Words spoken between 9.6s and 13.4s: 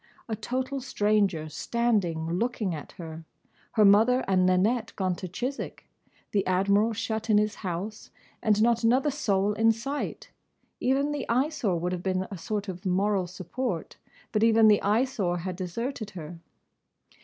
sight. Even the Eyesore would have been a sort of moral